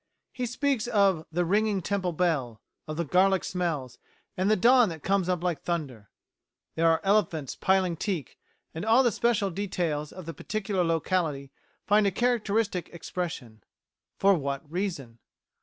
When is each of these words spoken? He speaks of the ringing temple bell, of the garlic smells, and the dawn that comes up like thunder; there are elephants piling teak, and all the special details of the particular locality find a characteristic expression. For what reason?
He 0.31 0.47
speaks 0.47 0.87
of 0.87 1.27
the 1.31 1.45
ringing 1.45 1.83
temple 1.83 2.11
bell, 2.13 2.59
of 2.87 2.97
the 2.97 3.05
garlic 3.05 3.43
smells, 3.43 3.99
and 4.35 4.49
the 4.49 4.55
dawn 4.55 4.89
that 4.89 5.03
comes 5.03 5.29
up 5.29 5.43
like 5.43 5.61
thunder; 5.61 6.09
there 6.73 6.89
are 6.89 7.01
elephants 7.03 7.55
piling 7.55 7.95
teak, 7.95 8.39
and 8.73 8.83
all 8.83 9.03
the 9.03 9.11
special 9.11 9.51
details 9.51 10.11
of 10.11 10.25
the 10.25 10.33
particular 10.33 10.83
locality 10.83 11.51
find 11.85 12.07
a 12.07 12.11
characteristic 12.11 12.89
expression. 12.89 13.63
For 14.17 14.33
what 14.33 14.63
reason? 14.71 15.19